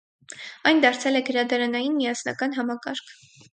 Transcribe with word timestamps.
Այն 0.71 0.81
դարձել 0.85 1.19
է 1.19 1.21
գրադարանային 1.27 2.01
միասնական 2.01 2.59
համակարգ։ 2.59 3.17